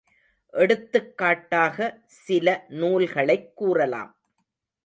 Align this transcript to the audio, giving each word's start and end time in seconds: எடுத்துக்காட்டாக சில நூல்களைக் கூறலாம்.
எடுத்துக்காட்டாக 0.53 2.01
சில 2.05 2.65
நூல்களைக் 2.69 3.55
கூறலாம். 3.55 4.15